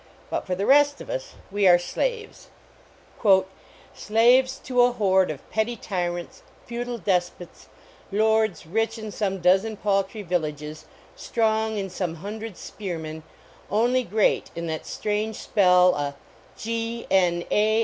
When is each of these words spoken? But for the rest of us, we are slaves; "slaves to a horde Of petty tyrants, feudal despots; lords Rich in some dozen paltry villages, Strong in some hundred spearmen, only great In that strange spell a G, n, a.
But 0.31 0.47
for 0.47 0.55
the 0.55 0.65
rest 0.65 0.99
of 0.99 1.11
us, 1.11 1.35
we 1.51 1.67
are 1.67 1.77
slaves; 1.77 2.47
"slaves 3.93 4.57
to 4.63 4.81
a 4.81 4.91
horde 4.93 5.29
Of 5.29 5.47
petty 5.51 5.75
tyrants, 5.75 6.41
feudal 6.65 6.97
despots; 6.97 7.67
lords 8.11 8.65
Rich 8.65 8.97
in 8.97 9.11
some 9.11 9.41
dozen 9.41 9.77
paltry 9.77 10.23
villages, 10.23 10.85
Strong 11.15 11.77
in 11.77 11.91
some 11.91 12.15
hundred 12.15 12.57
spearmen, 12.57 13.21
only 13.69 14.01
great 14.03 14.49
In 14.55 14.65
that 14.65 14.87
strange 14.87 15.35
spell 15.35 15.93
a 15.93 16.15
G, 16.57 17.05
n, 17.11 17.45
a. 17.51 17.79